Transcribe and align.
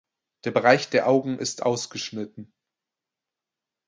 Der 0.45 0.49
Bereich 0.49 0.89
der 0.89 1.07
Augen 1.07 1.37
ist 1.37 1.61
ausgeschnitten. 1.61 2.51